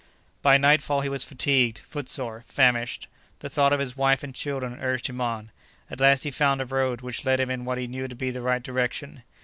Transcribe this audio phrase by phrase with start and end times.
[0.41, 3.07] By nightfall he was fatigued, footsore, famished.
[3.37, 5.51] The thought of his wife and children urged him on.
[5.91, 8.31] At last he found a road which led him in what he knew to be
[8.31, 9.21] the right direction.